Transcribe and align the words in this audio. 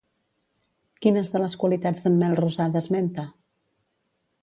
Quines 1.05 1.29
de 1.35 1.43
les 1.45 1.57
qualitats 1.65 2.03
d'en 2.07 2.19
Melrosada 2.25 2.85
esmenta? 2.85 3.31